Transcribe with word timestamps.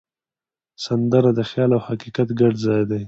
سندره 0.85 1.29
د 1.37 1.39
خیال 1.49 1.71
او 1.75 1.81
حقیقت 1.87 2.27
ګډ 2.39 2.53
ځای 2.65 2.83
دی 2.89 2.99